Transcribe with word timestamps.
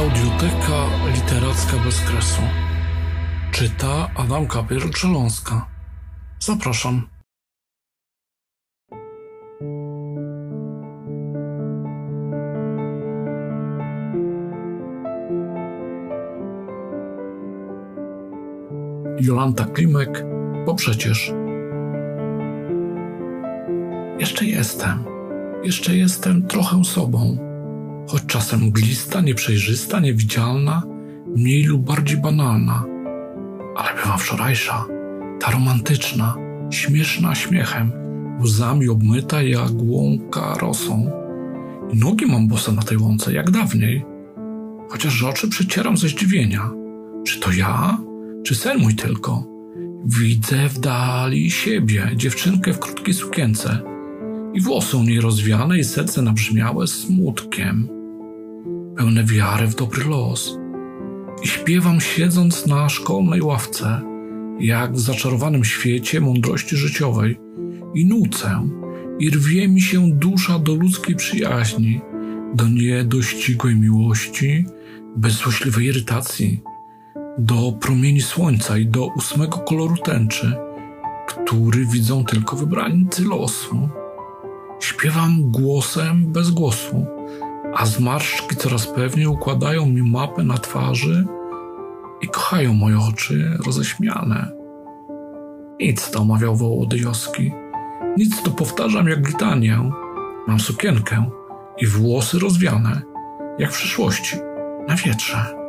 Audioteka 0.00 0.78
literacka 1.14 1.76
bez 1.84 2.00
kresu. 2.00 2.42
Czyta 3.52 4.10
Adam 4.16 4.46
Kapier-Grzeląska. 4.46 5.66
Zapraszam. 6.38 7.08
Jolanta 19.20 19.64
Klimek, 19.64 20.24
bo 20.66 20.74
przecież. 20.74 21.32
Jeszcze 24.18 24.44
jestem. 24.44 25.04
Jeszcze 25.64 25.96
jestem 25.96 26.46
trochę 26.46 26.84
sobą. 26.84 27.49
Choć 28.10 28.22
czasem 28.26 28.60
mglista, 28.60 29.20
nieprzejrzysta, 29.20 30.00
niewidzialna, 30.00 30.82
mniej 31.36 31.64
lub 31.64 31.82
bardziej 31.82 32.18
banalna. 32.18 32.84
Ale 33.76 34.02
bywa 34.02 34.16
wczorajsza, 34.16 34.84
ta 35.40 35.50
romantyczna, 35.50 36.36
śmieszna 36.70 37.34
śmiechem, 37.34 37.92
łzami 38.40 38.88
obmyta 38.88 39.42
jak 39.42 39.70
łąka 39.76 40.54
rosą. 40.54 41.10
I 41.92 41.96
nogi 41.96 42.26
mam 42.26 42.48
bose 42.48 42.72
na 42.72 42.82
tej 42.82 42.98
łące, 42.98 43.32
jak 43.32 43.50
dawniej. 43.50 44.04
Chociaż 44.88 45.22
oczy 45.22 45.48
przecieram 45.48 45.96
ze 45.96 46.08
zdziwienia. 46.08 46.70
Czy 47.26 47.40
to 47.40 47.52
ja? 47.52 47.98
Czy 48.44 48.54
sen 48.54 48.78
mój 48.78 48.94
tylko? 48.94 49.44
Widzę 50.04 50.68
w 50.68 50.78
dali 50.78 51.50
siebie, 51.50 52.10
dziewczynkę 52.16 52.72
w 52.72 52.78
krótkiej 52.78 53.14
sukience 53.14 53.82
i 54.54 54.60
włosy 54.60 54.96
u 54.96 55.02
niej 55.02 55.20
rozwiane 55.20 55.78
i 55.78 55.84
serce 55.84 56.22
nabrzmiałe 56.22 56.86
smutkiem, 56.86 57.99
pełne 59.00 59.24
wiary 59.24 59.66
w 59.66 59.74
dobry 59.74 60.04
los. 60.04 60.58
I 61.42 61.48
śpiewam 61.48 62.00
siedząc 62.00 62.66
na 62.66 62.88
szkolnej 62.88 63.42
ławce, 63.42 64.00
jak 64.58 64.92
w 64.92 65.00
zaczarowanym 65.00 65.64
świecie 65.64 66.20
mądrości 66.20 66.76
życiowej 66.76 67.40
i 67.94 68.06
nucę, 68.06 68.68
i 69.18 69.30
rwie 69.30 69.68
mi 69.68 69.80
się 69.80 70.10
dusza 70.10 70.58
do 70.58 70.74
ludzkiej 70.74 71.16
przyjaźni, 71.16 72.00
do 72.54 72.68
niedościgłej 72.68 73.76
miłości, 73.76 74.64
bez 75.16 75.32
złośliwej 75.32 75.86
irytacji, 75.86 76.62
do 77.38 77.72
promieni 77.72 78.22
słońca 78.22 78.78
i 78.78 78.86
do 78.86 79.06
ósmego 79.06 79.58
koloru 79.58 79.96
tęczy, 79.96 80.56
który 81.28 81.86
widzą 81.86 82.24
tylko 82.24 82.56
wybrańcy 82.56 83.24
losu. 83.24 83.88
Śpiewam 84.80 85.50
głosem 85.50 86.32
bez 86.32 86.50
głosu, 86.50 87.06
a 87.74 87.86
zmarszczki 87.86 88.56
coraz 88.56 88.86
pewniej 88.86 89.26
układają 89.26 89.86
mi 89.86 90.02
mapę 90.02 90.42
na 90.42 90.58
twarzy 90.58 91.24
i 92.20 92.28
kochają 92.28 92.74
moje 92.74 92.98
oczy 92.98 93.58
roześmiane. 93.66 94.52
Nic 95.80 96.10
to 96.10 96.20
omawiał 96.20 96.56
wołody 96.56 96.98
Joski. 96.98 97.52
Nic 98.16 98.42
to 98.42 98.50
powtarzam 98.50 99.08
jak 99.08 99.28
litanię. 99.28 99.90
Mam 100.46 100.60
sukienkę 100.60 101.30
i 101.78 101.86
włosy 101.86 102.38
rozwiane, 102.38 103.02
jak 103.58 103.72
w 103.72 103.76
przyszłości, 103.76 104.36
na 104.88 104.96
wietrze. 104.96 105.59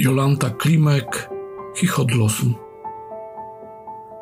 Jolanta 0.00 0.50
Klimek, 0.50 1.30
chichot 1.76 2.10
losu. 2.10 2.54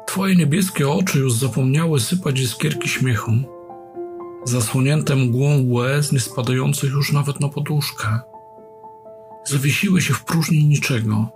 Twoje 0.07 0.37
niebieskie 0.37 0.89
oczy 0.89 1.19
już 1.19 1.33
zapomniały 1.33 2.01
sypać 2.01 2.41
iskierki 2.41 2.89
śmiechu, 2.89 3.33
zasłonięte 4.45 5.17
mgłą 5.17 5.65
łez, 5.69 6.13
nie 6.13 6.21
spadających 6.21 6.91
już 6.93 7.13
nawet 7.13 7.41
na 7.41 7.49
poduszkę. 7.49 8.21
Zawiesiły 9.45 10.01
się 10.01 10.15
w 10.15 10.25
próżni 10.25 10.65
niczego. 10.65 11.29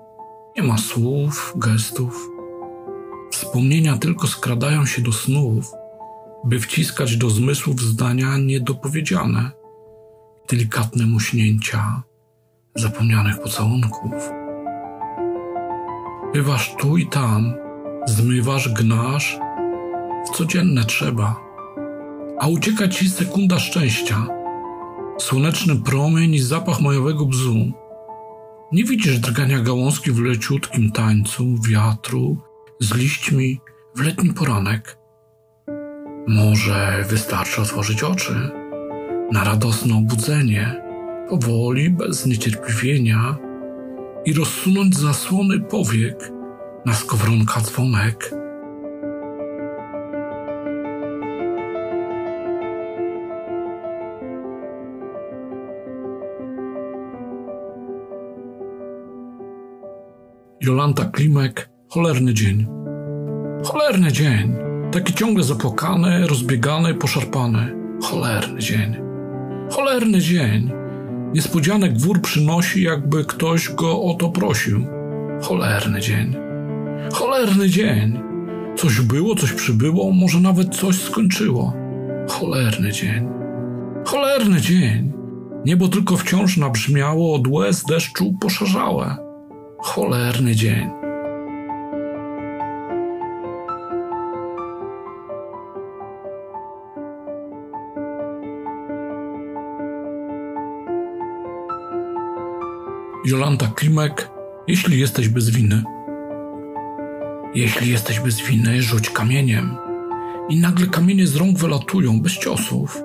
Nie 0.56 0.62
ma 0.62 0.78
słów, 0.78 1.52
gestów. 1.56 2.28
Wspomnienia 3.32 3.98
tylko 3.98 4.26
skradają 4.26 4.86
się 4.86 5.02
do 5.02 5.12
snów, 5.12 5.72
by 6.44 6.60
wciskać 6.60 7.16
do 7.16 7.30
zmysłów 7.30 7.80
zdania 7.80 8.38
niedopowiedziane, 8.38 9.50
delikatne 10.50 11.06
muśnięcia 11.06 12.02
zapomnianych 12.74 13.40
pocałunków. 13.42 14.41
Bywasz 16.34 16.74
tu 16.78 16.96
i 16.96 17.06
tam, 17.06 17.54
zmywasz, 18.06 18.68
gnasz, 18.68 19.38
w 20.26 20.36
codzienne 20.36 20.84
trzeba, 20.84 21.40
a 22.40 22.48
ucieka 22.48 22.88
ci 22.88 23.10
sekunda 23.10 23.58
szczęścia, 23.58 24.26
słoneczny 25.18 25.76
promień 25.76 26.34
i 26.34 26.38
zapach 26.38 26.80
majowego 26.80 27.26
bzu. 27.26 27.72
Nie 28.72 28.84
widzisz 28.84 29.18
drgania 29.18 29.60
gałązki 29.60 30.12
w 30.12 30.20
leciutkim 30.20 30.92
tańcu, 30.92 31.44
wiatru, 31.68 32.36
z 32.80 32.94
liśćmi 32.94 33.60
w 33.96 34.00
letni 34.00 34.32
poranek. 34.32 34.98
Może 36.28 37.04
wystarczy 37.08 37.60
otworzyć 37.60 38.02
oczy 38.02 38.50
na 39.32 39.44
radosne 39.44 39.96
obudzenie, 39.96 40.82
powoli, 41.28 41.90
bez 41.90 42.26
niecierpliwienia 42.26 43.36
i 44.24 44.32
rozsunąć 44.32 44.96
zasłony 44.96 45.60
powiek 45.60 46.32
na 46.86 46.94
skowronka 46.94 47.60
dzwonek. 47.60 48.34
Jolanta 60.60 61.04
Klimek, 61.04 61.70
cholerny 61.88 62.34
dzień. 62.34 62.66
Cholerny 63.64 64.12
dzień. 64.12 64.56
Taki 64.92 65.14
ciągle 65.14 65.44
zapłakany, 65.44 66.26
rozbiegany, 66.26 66.94
poszarpany. 66.94 67.76
Cholerny 68.02 68.60
dzień. 68.60 68.96
Cholerny 69.70 70.18
dzień. 70.18 70.81
Niespodzianek 71.34 71.98
wór 71.98 72.20
przynosi, 72.20 72.82
jakby 72.82 73.24
ktoś 73.24 73.68
go 73.68 74.02
o 74.02 74.14
to 74.14 74.28
prosił. 74.28 74.86
Cholerny 75.42 76.00
dzień. 76.00 76.36
Cholerny 77.12 77.68
dzień. 77.68 78.20
Coś 78.76 79.00
było, 79.00 79.34
coś 79.34 79.52
przybyło, 79.52 80.12
może 80.12 80.40
nawet 80.40 80.76
coś 80.76 81.00
skończyło. 81.02 81.72
Cholerny 82.28 82.92
dzień. 82.92 83.28
Cholerny 84.04 84.60
dzień. 84.60 85.12
Niebo 85.64 85.88
tylko 85.88 86.16
wciąż 86.16 86.56
nabrzmiało 86.56 87.34
od 87.34 87.46
łez 87.46 87.84
deszczu 87.84 88.34
poszarzałe. 88.40 89.16
Cholerny 89.78 90.54
dzień. 90.54 91.01
Jolanta 103.24 103.66
Klimek, 103.66 104.30
jeśli 104.68 105.00
jesteś 105.00 105.28
bez 105.28 105.50
winy. 105.50 105.84
Jeśli 107.54 107.90
jesteś 107.90 108.20
bez 108.20 108.40
winy, 108.40 108.82
rzuć 108.82 109.10
kamieniem. 109.10 109.76
I 110.48 110.60
nagle 110.60 110.86
kamienie 110.86 111.26
z 111.26 111.36
rąk 111.36 111.58
wylatują 111.58 112.20
bez 112.20 112.32
ciosów. 112.32 113.02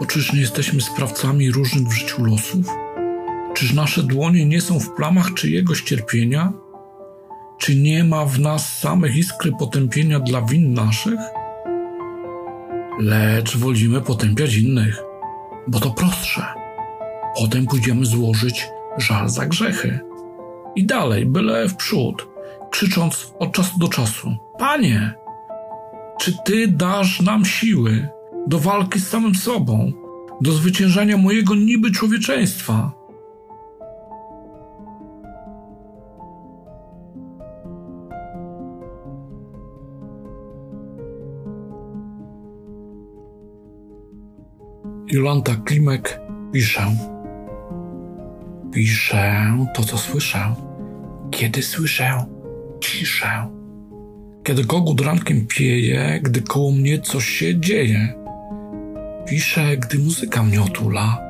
Bo 0.00 0.06
czyż 0.06 0.32
nie 0.32 0.40
jesteśmy 0.40 0.80
sprawcami 0.80 1.50
różnych 1.50 1.88
w 1.88 1.92
życiu 1.92 2.24
losów? 2.24 2.66
Czyż 3.54 3.72
nasze 3.72 4.02
dłonie 4.02 4.46
nie 4.46 4.60
są 4.60 4.80
w 4.80 4.90
plamach 4.90 5.34
czyjegoś 5.34 5.82
cierpienia? 5.82 6.52
Czy 7.58 7.76
nie 7.76 8.04
ma 8.04 8.24
w 8.24 8.40
nas 8.40 8.78
samych 8.78 9.16
iskry 9.16 9.52
potępienia 9.58 10.20
dla 10.20 10.42
win 10.42 10.74
naszych? 10.74 11.20
Lecz 12.98 13.56
wolimy 13.56 14.00
potępiać 14.00 14.54
innych, 14.54 15.02
bo 15.68 15.80
to 15.80 15.90
prostsze. 15.90 16.46
Potem 17.38 17.66
pójdziemy 17.66 18.06
złożyć 18.06 18.66
żal 18.98 19.28
za 19.28 19.46
grzechy. 19.46 20.00
I 20.76 20.86
dalej, 20.86 21.26
byle 21.26 21.68
w 21.68 21.76
przód, 21.76 22.28
krzycząc 22.70 23.34
od 23.38 23.52
czasu 23.52 23.78
do 23.78 23.88
czasu: 23.88 24.36
Panie, 24.58 25.14
czy 26.20 26.36
Ty 26.44 26.68
dasz 26.68 27.20
nam 27.20 27.44
siły 27.44 28.08
do 28.46 28.58
walki 28.58 29.00
z 29.00 29.08
samym 29.08 29.34
sobą, 29.34 29.92
do 30.40 30.52
zwyciężania 30.52 31.16
mojego 31.16 31.54
niby 31.54 31.90
człowieczeństwa? 31.90 32.92
Jolanta 45.12 45.54
Klimek 45.54 46.20
pisze. 46.52 47.19
Piszę 48.72 49.56
to, 49.74 49.84
co 49.84 49.98
słyszę, 49.98 50.54
kiedy 51.30 51.62
słyszę, 51.62 52.24
ciszę. 52.80 53.48
Kiedy 54.44 54.64
kogut 54.64 55.00
rankiem 55.00 55.46
pieje, 55.46 56.20
gdy 56.22 56.42
koło 56.42 56.72
mnie 56.72 56.98
coś 56.98 57.26
się 57.26 57.60
dzieje. 57.60 58.14
Piszę, 59.28 59.76
gdy 59.76 59.98
muzyka 59.98 60.42
mnie 60.42 60.62
otula, 60.62 61.20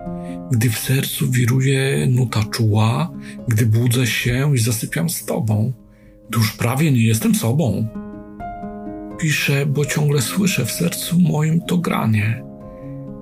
gdy 0.50 0.70
w 0.70 0.78
sercu 0.78 1.30
wiruje 1.30 2.06
nuta 2.06 2.44
czuła, 2.50 3.10
gdy 3.48 3.66
budzę 3.66 4.06
się 4.06 4.54
i 4.54 4.58
zasypiam 4.58 5.10
z 5.10 5.24
tobą, 5.24 5.72
gdy 6.28 6.38
już 6.38 6.52
prawie 6.52 6.92
nie 6.92 7.06
jestem 7.06 7.34
sobą. 7.34 7.88
Piszę, 9.20 9.66
bo 9.66 9.84
ciągle 9.84 10.22
słyszę 10.22 10.66
w 10.66 10.72
sercu 10.72 11.20
moim 11.20 11.60
to 11.60 11.78
granie. 11.78 12.42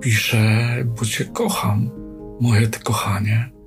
Piszę, 0.01 0.67
bo 0.99 1.05
cię 1.05 1.25
kocham, 1.25 1.89
moje 2.41 2.67
ty 2.67 2.79
kochanie. 2.79 3.58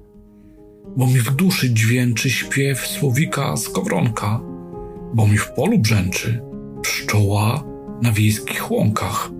Bo 0.97 1.07
mi 1.07 1.21
w 1.21 1.31
duszy 1.31 1.71
dźwięczy 1.71 2.31
śpiew 2.31 2.87
słowika 2.87 3.57
z 3.57 3.69
kowronka, 3.69 4.41
bo 5.15 5.27
mi 5.27 5.39
w 5.39 5.49
polu 5.49 5.79
brzęczy 5.79 6.43
pszczoła 6.83 7.65
na 8.03 8.13
wiejskich 8.13 8.71
łąkach. 8.71 9.31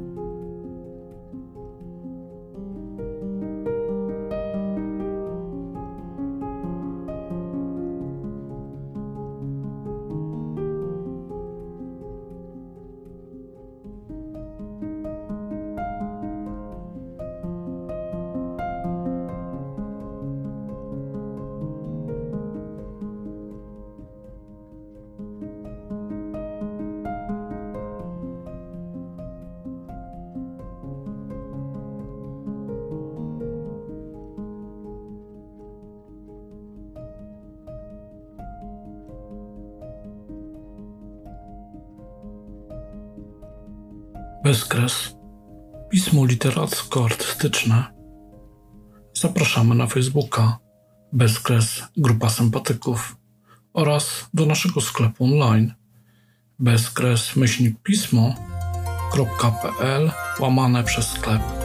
Bezkres. 44.45 45.17
Pismo 45.91 46.25
literacko-artystyczne. 46.27 47.85
Zapraszamy 49.15 49.75
na 49.75 49.87
Facebooka 49.87 50.59
Bezkres 51.13 51.83
Grupa 51.97 52.29
Sympatyków 52.29 53.17
oraz 53.73 54.29
do 54.35 54.47
naszego 54.47 54.81
sklepu 54.81 55.25
online 55.25 55.75
bezkres 56.59 57.37
myślnik 57.37 57.83
pismo.pl 57.83 58.11
łamane 60.41 60.85
przez 60.85 61.07
sklep. 61.07 61.62